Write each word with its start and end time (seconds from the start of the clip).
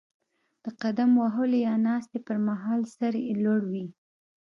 د 0.63 0.65
قدم 0.81 1.09
وهلو 1.21 1.57
یا 1.67 1.73
ناستې 1.87 2.17
پر 2.27 2.37
مهال 2.47 2.81
سر 2.95 3.13
یې 3.25 3.33
لوړ 3.43 3.61
وي. 3.71 3.85